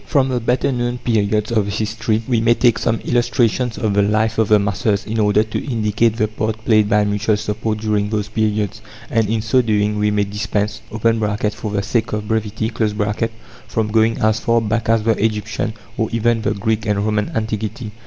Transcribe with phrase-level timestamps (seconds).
[0.07, 4.39] From the better known periods of history we may take some illustrations of the life
[4.39, 8.27] of the masses, in order to indicate the part played by mutual support during those
[8.27, 12.71] periods; and, in so doing, we may dispense (for the sake of brevity)
[13.67, 17.91] from going as far back as the Egyptian, or even the Greek and Roman antiquity.